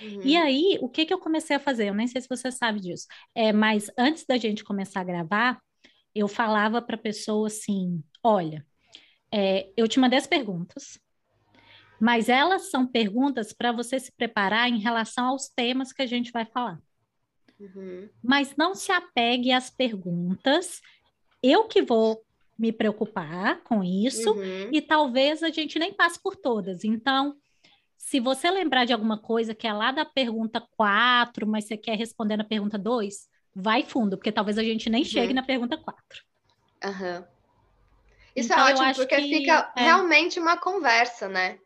[0.01, 0.21] Uhum.
[0.23, 1.89] E aí, o que que eu comecei a fazer?
[1.89, 3.07] Eu nem sei se você sabe disso.
[3.33, 5.59] É, mas antes da gente começar a gravar,
[6.13, 8.65] eu falava para a pessoa assim, olha,
[9.31, 10.99] é, eu te mandei as perguntas,
[11.99, 16.31] mas elas são perguntas para você se preparar em relação aos temas que a gente
[16.31, 16.81] vai falar.
[17.59, 18.09] Uhum.
[18.23, 20.81] Mas não se apegue às perguntas.
[21.43, 22.23] Eu que vou
[22.57, 24.69] me preocupar com isso uhum.
[24.71, 26.83] e talvez a gente nem passe por todas.
[26.83, 27.35] Então,
[27.97, 31.97] se você lembrar de alguma coisa que é lá da pergunta 4, mas você quer
[31.97, 35.09] responder na pergunta 2, vai fundo, porque talvez a gente nem uhum.
[35.09, 36.23] chegue na pergunta 4.
[36.85, 37.25] Uhum.
[38.35, 39.81] Isso é então, é ótimo, porque que, fica é...
[39.81, 41.59] realmente uma conversa, né?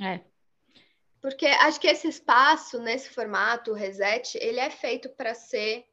[0.00, 0.20] É.
[1.20, 5.84] Porque acho que esse espaço, nesse formato, o reset, ele é feito para ser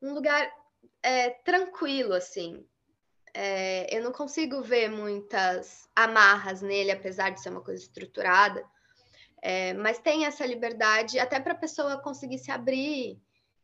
[0.00, 0.50] um lugar
[1.02, 2.64] é, tranquilo, assim.
[3.34, 8.64] É, eu não consigo ver muitas amarras nele, apesar de ser uma coisa estruturada.
[9.42, 13.20] É, mas tem essa liberdade até para a pessoa conseguir se abrir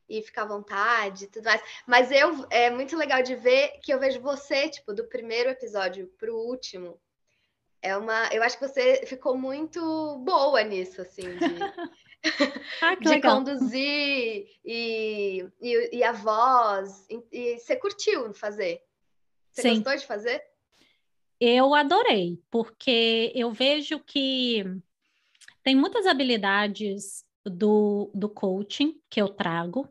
[0.09, 1.63] e ficar à vontade e tudo mais.
[1.87, 6.09] Mas eu é muito legal de ver que eu vejo você, tipo, do primeiro episódio
[6.19, 6.99] para o último,
[7.83, 8.29] é uma.
[8.33, 11.59] Eu acho que você ficou muito boa nisso, assim, de,
[12.83, 13.39] ah, de legal.
[13.39, 17.07] conduzir e, e, e, a voz.
[17.09, 18.83] E, e você curtiu fazer?
[19.53, 19.75] Você Sim.
[19.77, 20.43] gostou de fazer?
[21.41, 24.65] Eu adorei, porque eu vejo que
[25.63, 29.89] tem muitas habilidades do, do coaching que eu trago.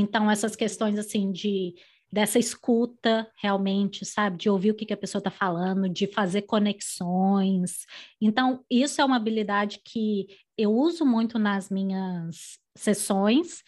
[0.00, 1.74] Então, essas questões assim de
[2.10, 4.38] dessa escuta realmente, sabe?
[4.38, 7.84] De ouvir o que, que a pessoa está falando, de fazer conexões.
[8.20, 13.62] Então, isso é uma habilidade que eu uso muito nas minhas sessões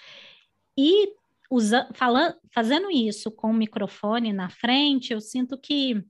[0.78, 1.12] e
[1.50, 6.02] usa, falando, fazendo isso com o microfone na frente, eu sinto que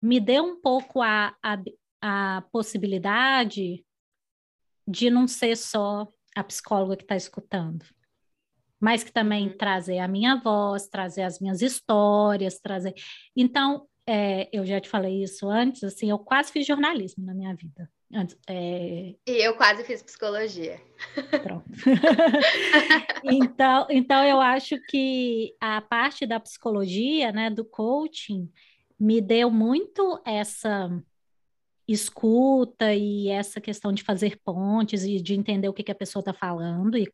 [0.00, 1.58] me deu um pouco a, a,
[2.00, 3.84] a possibilidade
[4.86, 7.84] de não ser só a psicóloga que está escutando
[8.80, 9.56] mas que também uhum.
[9.56, 12.94] trazer a minha voz, trazer as minhas histórias, trazer.
[13.36, 17.54] Então, é, eu já te falei isso antes, assim, eu quase fiz jornalismo na minha
[17.54, 17.90] vida.
[18.12, 19.14] Antes, é...
[19.26, 20.80] E eu quase fiz psicologia.
[21.42, 21.66] Pronto.
[23.22, 28.50] então, então, eu acho que a parte da psicologia, né, do coaching,
[28.98, 30.90] me deu muito essa
[31.88, 36.20] escuta e essa questão de fazer pontes e de entender o que, que a pessoa
[36.20, 37.10] está falando e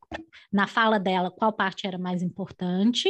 [0.53, 3.09] na fala dela qual parte era mais importante.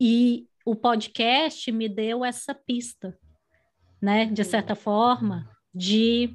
[0.00, 3.16] E o podcast me deu essa pista,
[4.00, 6.34] né, de certa forma, de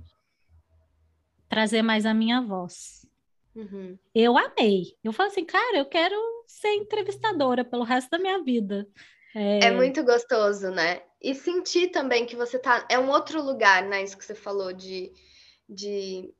[1.50, 3.08] trazer mais a minha voz.
[3.56, 3.98] Uhum.
[4.14, 4.96] Eu amei.
[5.04, 8.88] Eu falei assim, cara, eu quero ser entrevistadora pelo resto da minha vida.
[9.36, 9.66] É...
[9.66, 9.72] é...
[9.72, 11.02] muito gostoso, né?
[11.22, 12.86] E sentir também que você tá.
[12.90, 14.04] É um outro lugar, né?
[14.04, 15.12] Isso que você falou de,
[15.68, 16.34] de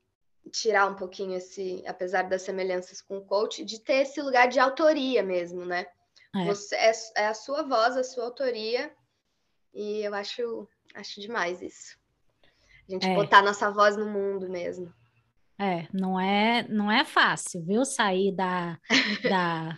[0.52, 4.60] tirar um pouquinho esse, apesar das semelhanças com o coach, de ter esse lugar de
[4.60, 5.86] autoria mesmo, né?
[6.34, 6.44] É.
[6.44, 8.92] Você, é, é a sua voz, a sua autoria.
[9.74, 11.98] E eu acho, acho demais isso.
[12.88, 13.14] A gente é.
[13.14, 14.92] botar nossa voz no mundo mesmo.
[15.58, 17.84] É, não é, não é fácil, viu?
[17.84, 18.78] Sair da,
[19.28, 19.76] da,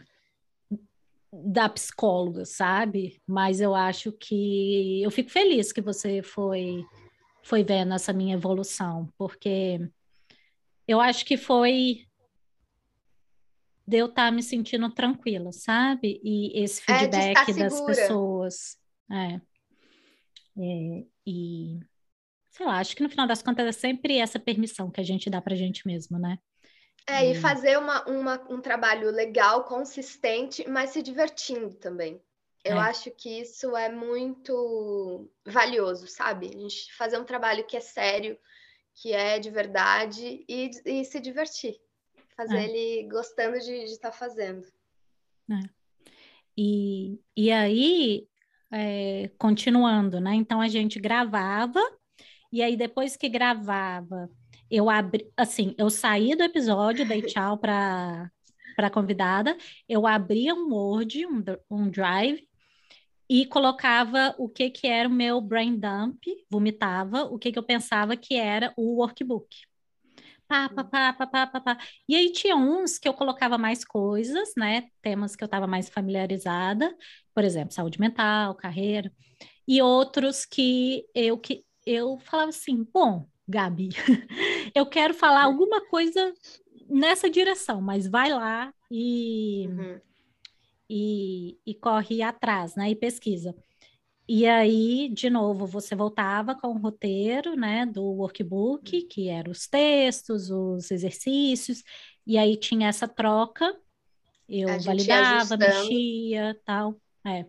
[1.32, 3.20] da psicóloga, sabe?
[3.26, 6.84] Mas eu acho que eu fico feliz que você foi
[7.42, 9.80] foi vendo essa minha evolução, porque
[10.86, 12.06] eu acho que foi
[13.86, 16.20] de eu estar tá me sentindo tranquila, sabe?
[16.22, 18.78] E esse é, feedback é das pessoas.
[19.10, 19.40] É.
[20.58, 21.04] é.
[21.26, 21.80] E
[22.50, 25.30] sei lá, acho que no final das contas é sempre essa permissão que a gente
[25.30, 26.38] dá pra gente mesmo, né?
[27.06, 32.20] É, e fazer uma, uma, um trabalho legal, consistente, mas se divertindo também.
[32.64, 32.80] Eu é.
[32.80, 36.48] acho que isso é muito valioso, sabe?
[36.48, 38.38] A gente fazer um trabalho que é sério,
[38.94, 41.80] que é de verdade e, e se divertir.
[42.36, 42.64] Fazer é.
[42.64, 44.66] ele gostando de estar tá fazendo.
[45.50, 45.68] É.
[46.56, 48.28] E, e aí,
[48.70, 50.34] é, continuando, né?
[50.34, 51.80] Então a gente gravava
[52.52, 54.28] e aí, depois que gravava,
[54.70, 58.30] eu abri, assim, eu saí do episódio, dei tchau para
[58.76, 62.48] para convidada, eu abria um Word, um, um Drive,
[63.28, 66.18] e colocava o que que era o meu brain dump,
[66.50, 69.48] vomitava o que que eu pensava que era o workbook.
[70.48, 71.78] Pá, pá, pá, pá, pá, pá, pá.
[72.08, 74.88] E aí tinha uns que eu colocava mais coisas, né?
[75.00, 76.92] Temas que eu estava mais familiarizada,
[77.32, 79.12] por exemplo, saúde mental, carreira,
[79.68, 83.90] e outros que eu que eu falava assim: bom, Gabi,
[84.74, 86.32] eu quero falar alguma coisa
[86.88, 90.00] nessa direção, mas vai lá e, uhum.
[90.88, 92.90] e, e, corre atrás, né?
[92.90, 93.54] E pesquisa.
[94.28, 99.08] E aí, de novo, você voltava com o roteiro, né, do workbook, uhum.
[99.08, 101.82] que eram os textos, os exercícios,
[102.24, 103.76] e aí tinha essa troca,
[104.48, 106.94] eu validava, mexia, tal,
[107.26, 107.44] é.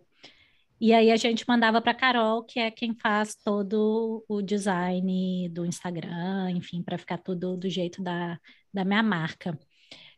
[0.84, 5.64] E aí a gente mandava para Carol, que é quem faz todo o design do
[5.64, 8.40] Instagram, enfim, para ficar tudo do jeito da,
[8.74, 9.56] da minha marca.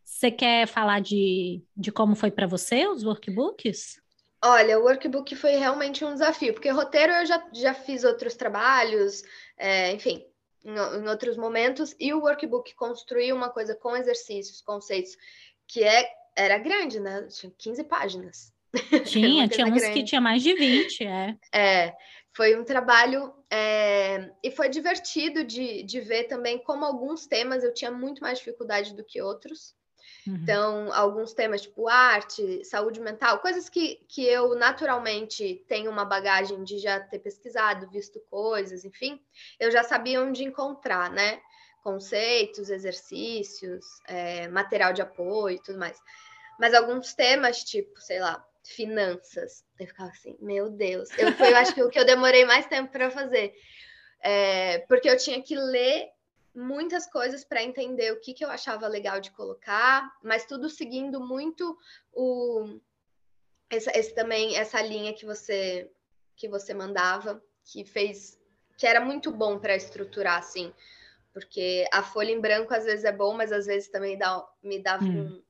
[0.06, 4.02] Você quer falar de, de como foi para você os workbooks?
[4.42, 9.22] Olha, o workbook foi realmente um desafio, porque roteiro eu já, já fiz outros trabalhos,
[9.58, 10.26] é, enfim,
[10.64, 15.18] em, em, outros momentos, e o workbook construir uma coisa com exercícios, conceitos,
[15.68, 17.28] que é, era grande, né?
[17.28, 18.53] Tinha 15 páginas.
[19.06, 19.94] Tinha, tinha uns grande.
[19.94, 21.38] que tinha mais de 20, é.
[21.54, 21.94] É,
[22.36, 27.74] foi um trabalho é, e foi divertido de, de ver também como alguns temas eu
[27.74, 29.76] tinha muito mais dificuldade do que outros.
[30.26, 30.36] Uhum.
[30.36, 36.64] Então, alguns temas tipo arte, saúde mental, coisas que, que eu naturalmente tenho uma bagagem
[36.64, 39.20] de já ter pesquisado, visto coisas, enfim,
[39.60, 41.40] eu já sabia onde encontrar, né?
[41.84, 46.00] Conceitos, exercícios, é, material de apoio e tudo mais.
[46.58, 49.66] Mas alguns temas, tipo, sei lá, finanças.
[49.80, 51.10] Eu ficava assim, meu Deus.
[51.18, 53.54] Eu, foi, eu acho que o que eu demorei mais tempo para fazer.
[54.22, 56.10] É, porque eu tinha que ler
[56.56, 61.20] muitas coisas para entender o que, que eu achava legal de colocar, mas tudo seguindo
[61.20, 61.78] muito
[62.14, 62.80] o
[63.70, 65.92] essa, esse também essa linha que você
[66.36, 68.40] que você mandava, que fez
[68.78, 70.72] que era muito bom para estruturar assim,
[71.34, 74.80] porque a folha em branco às vezes é bom, mas às vezes também dá, me
[74.80, 75.44] dava hum.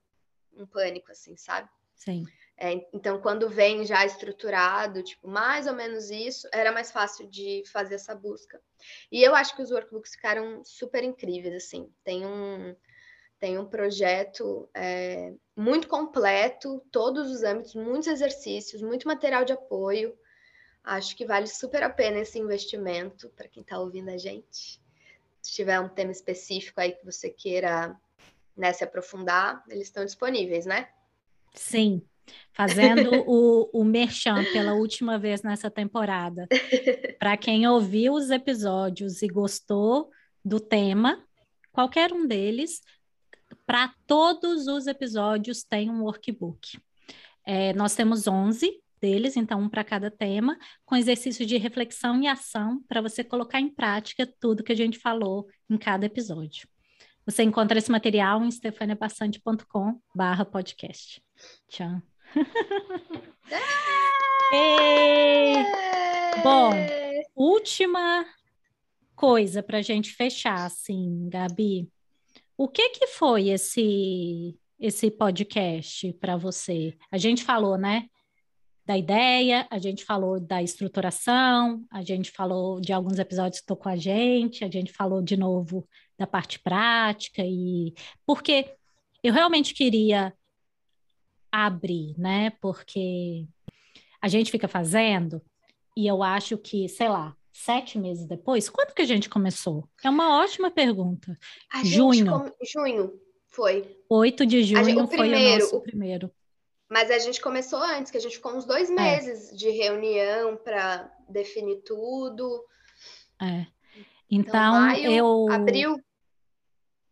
[0.56, 1.70] um, um pânico assim, sabe?
[1.96, 2.26] Sim.
[2.58, 7.64] É, então, quando vem já estruturado, tipo, mais ou menos isso, era mais fácil de
[7.72, 8.62] fazer essa busca.
[9.12, 11.92] E eu acho que os workbooks ficaram super incríveis, assim.
[12.04, 12.76] Tem um,
[13.40, 20.18] tem um projeto é, muito completo, todos os âmbitos, muitos exercícios, muito material de apoio.
[20.84, 24.82] Acho que vale super a pena esse investimento para quem está ouvindo a gente.
[25.42, 28.00] Se tiver um tema específico aí que você queira
[28.56, 30.88] né, se aprofundar, eles estão disponíveis, né?
[31.54, 32.02] Sim,
[32.54, 36.48] Fazendo o, o merchan pela última vez nessa temporada.
[37.20, 40.10] Para quem ouviu os episódios e gostou
[40.44, 41.24] do tema,
[41.72, 42.82] qualquer um deles,
[43.66, 46.80] para todos os episódios tem um workbook.
[47.46, 52.28] É, nós temos 11 deles, então um para cada tema, com exercício de reflexão e
[52.28, 56.68] ação para você colocar em prática tudo que a gente falou em cada episódio.
[57.26, 61.22] Você encontra esse material em stefaniabassante.com barra podcast.
[61.70, 62.13] Tchau.
[66.44, 66.72] Bom,
[67.36, 68.26] última
[69.16, 71.90] coisa para a gente fechar, assim, Gabi.
[72.58, 76.98] O que que foi esse esse podcast para você?
[77.10, 78.10] A gente falou, né,
[78.86, 83.90] da ideia, a gente falou da estruturação, a gente falou de alguns episódios que tocou
[83.90, 87.94] a gente, a gente falou de novo da parte prática e
[88.26, 88.76] porque
[89.24, 90.34] eu realmente queria
[91.54, 92.50] abrir, né?
[92.60, 93.46] Porque
[94.20, 95.40] a gente fica fazendo
[95.96, 99.88] e eu acho que, sei lá, sete meses depois, quando que a gente começou?
[100.04, 101.38] É uma ótima pergunta.
[101.72, 102.26] A junho.
[102.26, 102.52] Com...
[102.66, 103.14] Junho,
[103.50, 104.00] foi.
[104.10, 105.82] 8 de junho gente, o foi primeiro, o nosso o...
[105.82, 106.32] primeiro.
[106.90, 108.94] Mas a gente começou antes, que a gente ficou uns dois é.
[108.94, 109.56] meses é.
[109.56, 112.66] de reunião para definir tudo.
[113.40, 113.68] É.
[114.30, 115.52] Então, então maio, eu.
[115.52, 116.00] Abril.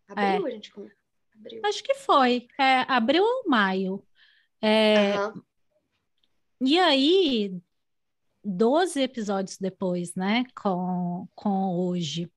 [0.07, 0.49] Abril é.
[0.49, 0.97] a gente começou.
[1.35, 1.61] Abril.
[1.63, 2.47] Acho que foi.
[2.59, 4.03] É, abril ou maio.
[4.61, 5.41] É, uhum.
[6.61, 7.59] E aí,
[8.43, 10.45] 12 episódios depois, né?
[10.61, 12.31] Com, com hoje.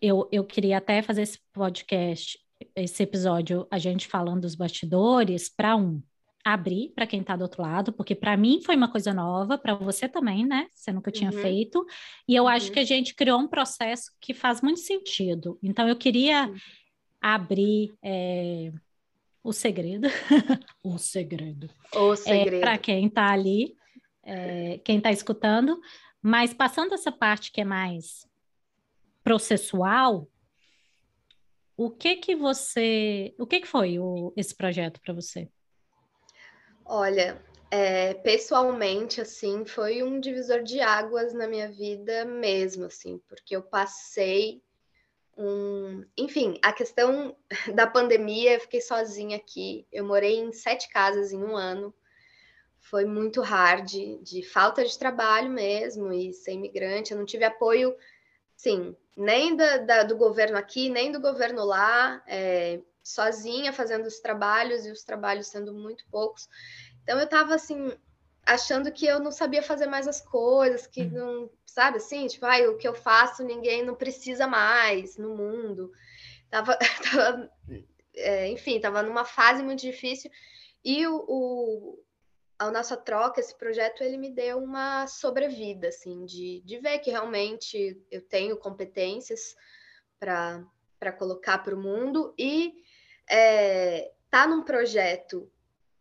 [0.00, 2.38] Eu, eu queria até fazer esse podcast
[2.74, 6.02] esse episódio a gente falando dos bastidores para um
[6.44, 9.74] abrir para quem está do outro lado, porque para mim foi uma coisa nova, para
[9.74, 10.66] você também, né?
[10.74, 11.40] Você nunca tinha uhum.
[11.40, 11.86] feito.
[12.28, 12.50] E eu uhum.
[12.50, 15.58] acho que a gente criou um processo que faz muito sentido.
[15.62, 16.54] Então eu queria uhum.
[17.26, 18.70] Abrir é,
[19.42, 20.08] o segredo,
[20.84, 22.56] o segredo, o é, segredo.
[22.56, 23.74] É, para quem está ali,
[24.22, 25.80] é, quem está escutando.
[26.20, 28.28] Mas passando essa parte que é mais
[29.22, 30.28] processual,
[31.74, 35.48] o que que você, o que que foi o, esse projeto para você?
[36.84, 43.56] Olha, é, pessoalmente, assim, foi um divisor de águas na minha vida mesmo, assim, porque
[43.56, 44.62] eu passei
[45.36, 47.36] um, enfim, a questão
[47.74, 51.94] da pandemia, eu fiquei sozinha aqui, eu morei em sete casas em um ano,
[52.80, 53.90] foi muito hard,
[54.22, 57.96] de falta de trabalho mesmo, e ser imigrante, eu não tive apoio,
[58.56, 64.20] sim, nem da, da, do governo aqui, nem do governo lá, é, sozinha fazendo os
[64.20, 66.48] trabalhos e os trabalhos sendo muito poucos.
[67.02, 67.92] Então eu estava assim
[68.46, 71.10] achando que eu não sabia fazer mais as coisas, que uhum.
[71.10, 75.90] não, sabe assim, tipo, ah, o que eu faço ninguém não precisa mais no mundo.
[76.50, 76.78] Tava,
[77.10, 77.50] tava
[78.14, 80.30] é, enfim, tava numa fase muito difícil
[80.84, 82.04] e o, o
[82.58, 87.10] a nossa troca, esse projeto, ele me deu uma sobrevida, assim, de, de ver que
[87.10, 89.56] realmente eu tenho competências
[90.20, 92.72] para colocar para o mundo e
[93.28, 95.50] é, tá num projeto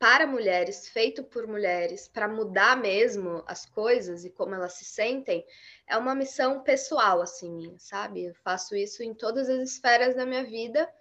[0.04, 5.46] para mulheres, feito por mulheres, para mudar mesmo as coisas e como elas se sentem,
[5.88, 8.26] é uma missão pessoal, assim, minha, sabe?
[8.26, 10.94] Eu faço isso em todas as esferas da minha vida.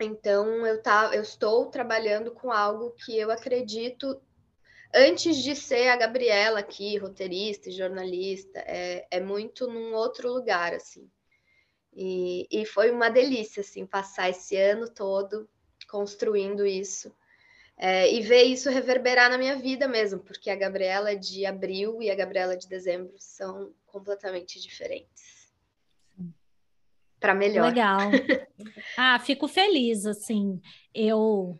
[0.00, 4.22] Então, eu, tá, eu estou trabalhando com algo que eu acredito
[4.94, 10.72] antes de ser a Gabriela aqui, roteirista e jornalista, é, é muito num outro lugar,
[10.72, 11.10] assim.
[11.92, 15.50] E, e foi uma delícia, assim, passar esse ano todo
[15.88, 17.12] construindo isso.
[17.84, 22.12] É, e ver isso reverberar na minha vida mesmo, porque a Gabriela de abril e
[22.12, 25.52] a Gabriela de dezembro são completamente diferentes.
[27.18, 27.66] Para melhor.
[27.66, 27.98] Legal.
[28.96, 30.62] ah, fico feliz, assim.
[30.94, 31.58] Eu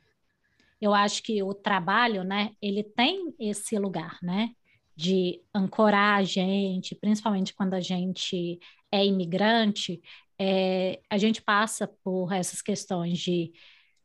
[0.80, 4.50] eu acho que o trabalho, né, ele tem esse lugar, né,
[4.94, 8.60] de ancorar a gente, principalmente quando a gente
[8.92, 10.00] é imigrante,
[10.38, 13.52] é, a gente passa por essas questões de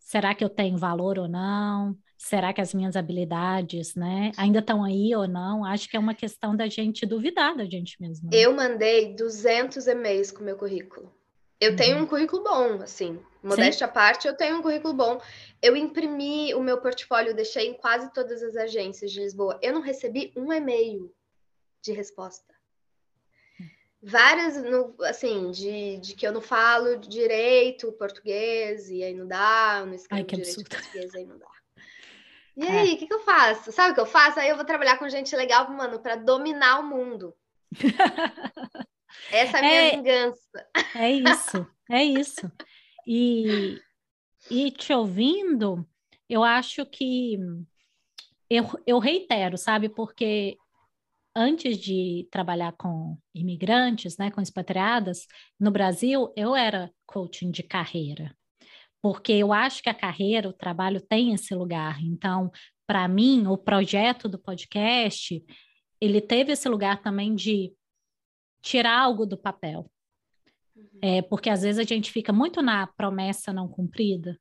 [0.07, 1.93] será que eu tenho valor ou não?
[2.17, 5.65] Será que as minhas habilidades, né, ainda estão aí ou não?
[5.65, 8.29] Acho que é uma questão da gente duvidar da gente mesmo.
[8.29, 8.37] Né?
[8.39, 11.13] Eu mandei 200 e-mails com meu currículo.
[11.59, 12.03] Eu tenho uhum.
[12.03, 15.19] um currículo bom, assim, modéstia à parte, eu tenho um currículo bom.
[15.61, 19.59] Eu imprimi o meu portfólio, deixei em quase todas as agências de Lisboa.
[19.61, 21.11] Eu não recebi um e-mail
[21.81, 22.56] de resposta.
[24.09, 24.55] Várias,
[25.03, 30.21] assim, de, de que eu não falo direito português, e aí não dá, não escrevo
[30.21, 30.69] Ai, direito absurdo.
[30.69, 31.47] português, aí não dá.
[32.59, 32.71] E é.
[32.71, 33.71] aí, o que, que eu faço?
[33.71, 34.39] Sabe o que eu faço?
[34.39, 37.35] Aí eu vou trabalhar com gente legal, mano, para dominar o mundo.
[39.29, 40.67] Essa é a minha é, vingança.
[40.95, 42.51] É isso, é isso.
[43.05, 43.79] E,
[44.49, 45.87] E te ouvindo,
[46.27, 47.37] eu acho que
[48.49, 49.89] eu, eu reitero, sabe?
[49.89, 50.57] Porque
[51.37, 55.27] antes de trabalhar com imigrantes, né, com expatriadas,
[55.59, 58.35] no Brasil, eu era coaching de carreira.
[59.01, 62.03] Porque eu acho que a carreira, o trabalho tem esse lugar.
[62.03, 62.51] Então,
[62.87, 65.43] para mim, o projeto do podcast,
[66.01, 67.71] ele teve esse lugar também de
[68.61, 69.89] tirar algo do papel.
[70.75, 70.99] Uhum.
[71.01, 74.39] É, porque às vezes a gente fica muito na promessa não cumprida.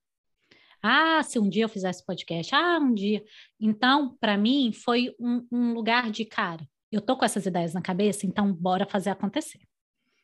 [0.82, 3.22] Ah, se um dia eu fizesse podcast, ah, um dia.
[3.61, 6.66] Então, para mim, foi um, um, lugar de cara.
[6.91, 9.61] Eu tô com essas ideias na cabeça, então bora fazer acontecer.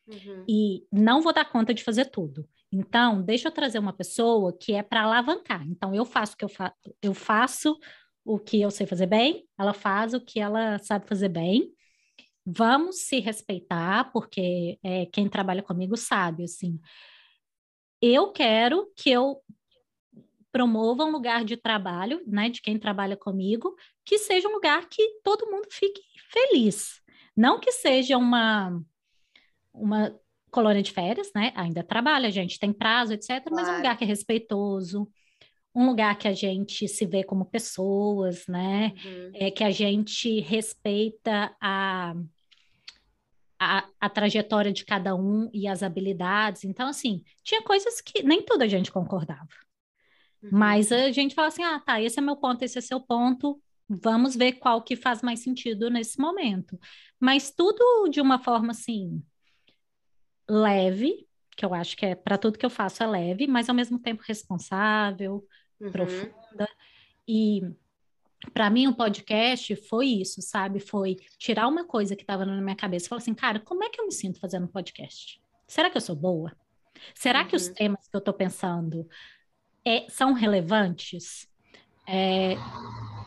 [0.07, 0.45] Uhum.
[0.47, 2.47] E não vou dar conta de fazer tudo.
[2.71, 5.65] Então, deixa eu trazer uma pessoa que é para alavancar.
[5.67, 7.77] Então, eu faço o que eu, fa eu faço
[8.25, 11.71] o que eu sei fazer bem, ela faz o que ela sabe fazer bem.
[12.45, 16.79] Vamos se respeitar, porque é, quem trabalha comigo sabe, assim.
[18.01, 19.41] Eu quero que eu
[20.53, 23.75] promova um lugar de trabalho, né, de quem trabalha comigo,
[24.05, 25.99] que seja um lugar que todo mundo fique
[26.29, 27.01] feliz.
[27.35, 28.79] Não que seja uma
[29.73, 30.15] uma
[30.51, 31.51] colônia de férias, né?
[31.55, 33.55] Ainda trabalha, a gente tem prazo, etc, claro.
[33.55, 35.09] mas um lugar que é respeitoso,
[35.73, 38.93] um lugar que a gente se vê como pessoas, né?
[39.03, 39.31] Uhum.
[39.33, 42.13] É que a gente respeita a,
[43.59, 46.63] a, a, trajetória de cada um e as habilidades.
[46.63, 49.47] Então, assim, tinha coisas que nem toda a gente concordava.
[50.43, 50.49] Uhum.
[50.51, 53.61] Mas a gente fala assim: ah, tá, esse é meu ponto, esse é seu ponto,
[53.87, 56.77] vamos ver qual que faz mais sentido nesse momento.
[57.19, 59.23] Mas tudo de uma forma assim,
[60.49, 63.75] leve, que eu acho que é para tudo que eu faço é leve, mas ao
[63.75, 65.45] mesmo tempo responsável,
[65.79, 65.91] uhum.
[65.91, 66.67] profunda.
[67.27, 67.61] E
[68.53, 70.79] para mim o podcast foi isso, sabe?
[70.79, 73.89] Foi tirar uma coisa que estava na minha cabeça e falar assim, cara, como é
[73.89, 75.41] que eu me sinto fazendo podcast?
[75.67, 76.51] Será que eu sou boa?
[77.15, 77.47] Será uhum.
[77.47, 77.73] que os uhum.
[77.73, 79.07] temas que eu estou pensando
[79.85, 81.47] é, são relevantes.
[82.07, 82.55] É,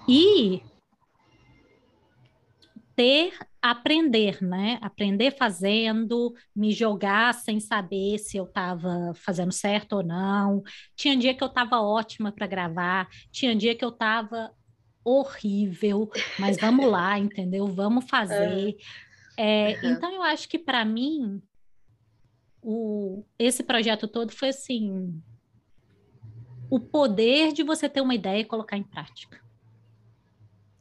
[0.08, 0.62] e
[2.94, 4.78] ter, aprender, né?
[4.80, 10.62] Aprender fazendo, me jogar sem saber se eu estava fazendo certo ou não.
[10.96, 14.50] Tinha dia que eu estava ótima para gravar, tinha dia que eu estava
[15.04, 17.66] horrível, mas vamos lá, entendeu?
[17.66, 18.76] Vamos fazer.
[19.36, 19.92] É, uhum.
[19.92, 21.40] Então, eu acho que para mim,
[22.62, 25.22] o, esse projeto todo foi assim
[26.70, 29.40] o poder de você ter uma ideia e colocar em prática.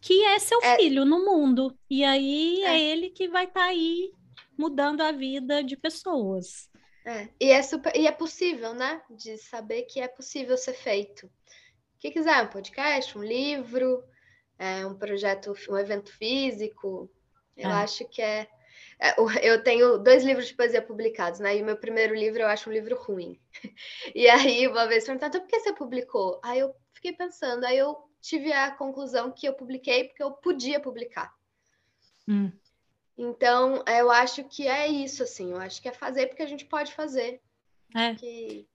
[0.02, 0.78] Que é seu é...
[0.78, 1.76] filho no mundo.
[1.90, 4.12] E aí é, é ele que vai estar tá aí
[4.58, 6.70] mudando a vida de pessoas.
[7.06, 7.30] É.
[7.40, 7.96] E, é super...
[7.96, 9.02] e é possível, né?
[9.10, 11.26] De saber que é possível ser feito.
[11.26, 14.04] O que quiser, um podcast, um livro,
[14.60, 17.10] é, um projeto, um evento físico.
[17.56, 17.74] Eu é.
[17.74, 18.48] acho que é é,
[19.42, 21.58] eu tenho dois livros de poesia publicados, né?
[21.58, 23.40] E o meu primeiro livro eu acho um livro ruim.
[24.14, 26.40] E aí, uma vez perguntaram, então por que você publicou?
[26.44, 30.80] Aí eu fiquei pensando, aí eu tive a conclusão que eu publiquei porque eu podia
[30.80, 31.34] publicar.
[32.28, 32.52] Hum.
[33.18, 36.66] Então, eu acho que é isso, assim, eu acho que é fazer porque a gente
[36.66, 37.42] pode fazer.
[37.96, 38.16] É.
[38.16, 38.68] Que...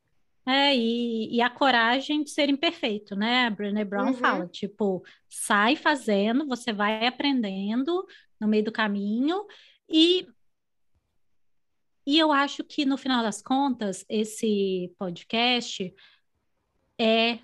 [0.46, 3.46] É, e, e, a coragem de ser imperfeito, né?
[3.46, 4.14] A Brené Brown uhum.
[4.14, 8.04] fala, tipo, sai fazendo, você vai aprendendo
[8.40, 9.44] no meio do caminho,
[9.90, 10.28] e,
[12.06, 15.92] e eu acho que, no final das contas, esse podcast
[16.98, 17.40] é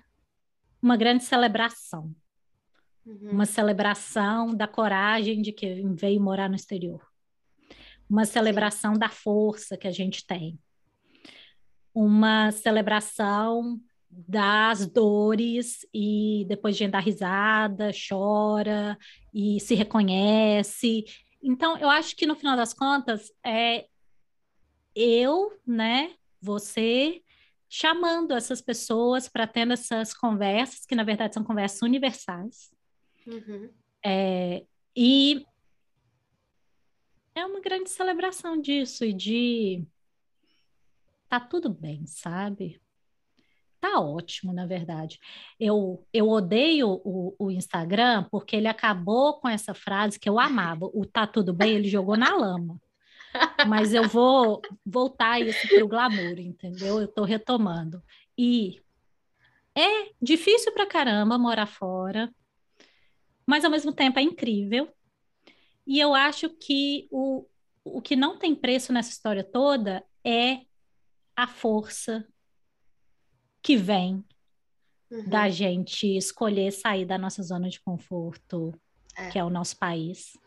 [0.81, 2.15] uma grande celebração.
[3.05, 3.31] Uhum.
[3.31, 7.05] Uma celebração da coragem de quem veio morar no exterior.
[8.09, 8.99] Uma celebração Sim.
[8.99, 10.57] da força que a gente tem.
[11.93, 18.97] Uma celebração das dores e depois a gente dá risada, chora
[19.33, 21.03] e se reconhece
[21.41, 23.87] então, eu acho que no final das contas, é
[24.95, 27.21] eu, né, você,
[27.69, 32.73] chamando essas pessoas para tendo essas conversas, que na verdade são conversas universais.
[33.25, 33.69] Uhum.
[34.03, 34.65] É,
[34.95, 35.45] e
[37.35, 39.85] é uma grande celebração disso e de
[41.29, 42.81] tá tudo bem, sabe?
[43.79, 45.19] Tá ótimo, na verdade.
[45.59, 50.85] Eu, eu odeio o, o Instagram porque ele acabou com essa frase que eu amava.
[50.93, 52.79] O tá tudo bem, ele jogou na lama.
[53.67, 56.99] Mas eu vou voltar isso para o glamour, entendeu?
[56.99, 58.01] Eu estou retomando.
[58.37, 58.81] E
[59.75, 62.33] é difícil para caramba morar fora,
[63.45, 64.91] mas ao mesmo tempo é incrível.
[65.85, 67.45] E eu acho que o,
[67.83, 70.61] o que não tem preço nessa história toda é
[71.35, 72.27] a força
[73.67, 74.23] que vem
[75.11, 75.27] uhum.
[75.27, 78.73] da gente escolher sair da nossa zona de conforto,
[79.13, 79.27] é.
[79.27, 80.37] que é o nosso país,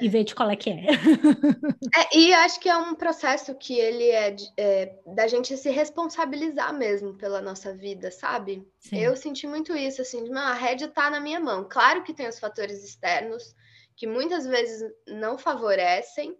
[0.00, 0.86] e ver de qual é que é.
[0.86, 2.16] é.
[2.16, 7.14] E acho que é um processo que ele é, é, da gente se responsabilizar mesmo
[7.14, 8.64] pela nossa vida, sabe?
[8.78, 9.00] Sim.
[9.00, 11.66] Eu senti muito isso, assim, de, a rédea tá na minha mão.
[11.68, 13.52] Claro que tem os fatores externos
[13.96, 16.38] que muitas vezes não favorecem,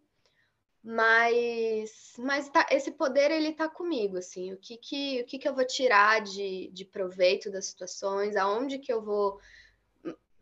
[0.84, 5.48] mas, mas tá, esse poder ele tá comigo, assim, o que que, o que, que
[5.48, 9.40] eu vou tirar de, de proveito das situações, aonde que eu vou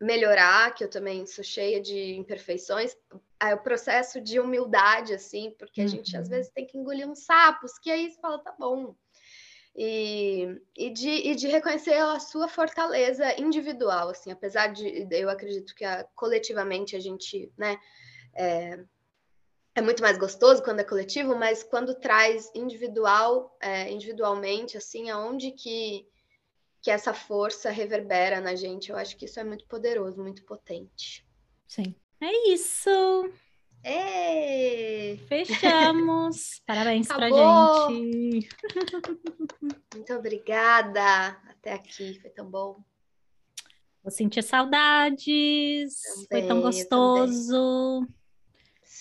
[0.01, 2.93] melhorar, que eu também sou cheia de imperfeições,
[3.39, 5.89] é o processo de humildade, assim, porque a uhum.
[5.89, 6.31] gente às uhum.
[6.31, 8.93] vezes tem que engolir uns sapos, que aí você fala, tá bom.
[9.73, 15.73] E, e, de, e de reconhecer a sua fortaleza individual, assim, apesar de eu acredito
[15.73, 17.79] que a, coletivamente a gente, né,
[18.35, 18.83] é,
[19.75, 25.51] é, muito mais gostoso quando é coletivo, mas quando traz individual, é, individualmente, assim, aonde
[25.51, 26.07] que
[26.83, 28.91] que essa força reverbera na gente.
[28.91, 31.25] Eu acho que isso é muito poderoso, muito potente.
[31.65, 31.95] Sim.
[32.19, 32.89] É isso.
[33.81, 35.17] Ei!
[35.29, 36.61] Fechamos.
[36.67, 37.87] Parabéns Acabou.
[37.87, 38.49] pra gente.
[39.93, 41.27] Muito obrigada.
[41.49, 42.83] Até aqui, foi tão bom.
[44.03, 46.01] Vou sentir saudades.
[46.01, 48.05] Também, foi tão gostoso.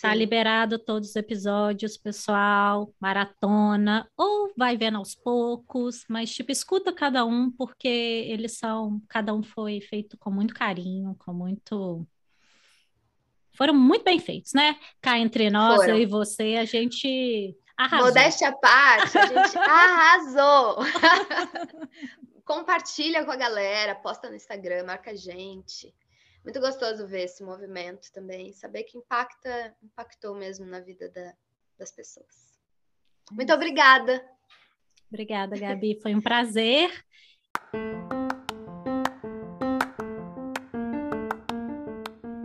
[0.03, 6.93] Tá liberado todos os episódios, pessoal, maratona, ou vai vendo aos poucos, mas tipo, escuta
[6.93, 12.05] cada um, porque eles são, cada um foi feito com muito carinho, com muito.
[13.57, 14.77] Foram muito bem feitos, né?
[15.01, 15.95] Cá entre nós, Foram.
[15.95, 18.07] eu e você, a gente arrasou.
[18.07, 20.79] Modéstia à parte, a gente arrasou.
[22.45, 25.95] Compartilha com a galera, posta no Instagram, marca a gente
[26.45, 31.33] muito gostoso ver esse movimento também, saber que impacta, impactou mesmo na vida da,
[31.79, 32.53] das pessoas.
[33.31, 34.25] Muito obrigada.
[35.09, 35.99] Obrigada, Gabi.
[36.03, 36.91] Foi um prazer.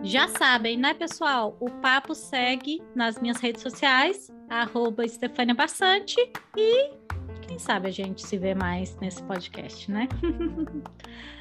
[0.04, 1.58] Já sabem, né, pessoal?
[1.60, 5.04] O papo segue nas minhas redes sociais, arroba
[5.56, 6.16] Bassante,
[6.56, 6.92] e
[7.46, 10.08] quem sabe a gente se vê mais nesse podcast, né?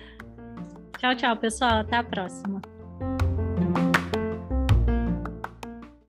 [0.99, 1.80] Tchau, tchau, pessoal.
[1.80, 2.61] Até a próxima.